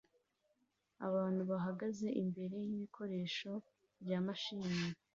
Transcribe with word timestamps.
Abantu 1.07 1.41
bahagaze 1.51 2.07
imbere 2.21 2.55
yibikoresho 2.69 3.51
bya 4.03 4.19
mashini 4.25 4.85